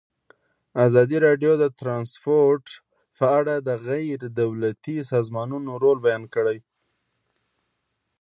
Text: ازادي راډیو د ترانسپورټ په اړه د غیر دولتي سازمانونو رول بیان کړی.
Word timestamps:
ازادي 0.85 1.17
راډیو 1.25 1.51
د 1.59 1.65
ترانسپورټ 1.79 2.65
په 3.17 3.25
اړه 3.39 3.55
د 3.67 3.69
غیر 3.87 4.19
دولتي 4.41 4.97
سازمانونو 5.11 5.71
رول 5.83 5.97
بیان 6.05 6.23
کړی. 6.35 6.57